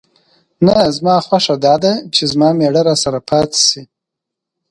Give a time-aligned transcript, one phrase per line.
[0.65, 3.81] نه، زما خوښه دا ده چې زما مېړه راسره پاتې شي.